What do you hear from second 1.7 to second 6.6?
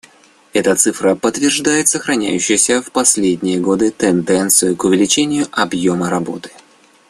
сохраняющуюся в последние годы тенденцию к увеличению объема работы.